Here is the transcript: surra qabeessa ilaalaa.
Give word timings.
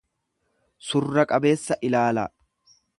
surra 0.87 1.27
qabeessa 1.33 1.81
ilaalaa. 1.91 2.29